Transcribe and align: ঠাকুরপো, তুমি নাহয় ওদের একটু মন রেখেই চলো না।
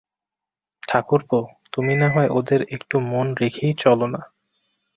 ঠাকুরপো, 0.83 1.39
তুমি 1.73 1.93
নাহয় 1.95 2.29
ওদের 2.29 2.61
একটু 2.71 2.95
মন 2.99 3.27
রেখেই 3.41 3.73
চলো 3.73 4.05
না। 4.07 4.21